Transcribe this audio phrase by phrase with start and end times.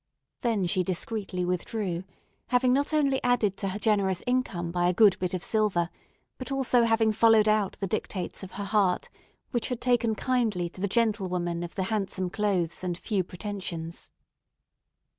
[0.41, 2.05] Then she discreetly withdrew,
[2.47, 5.91] having not only added to her generous income by a good bit of silver,
[6.39, 9.09] but also having followed out the dictates of her heart,
[9.51, 14.09] which had taken kindly to the gentle woman of the handsome clothes and few pretensions.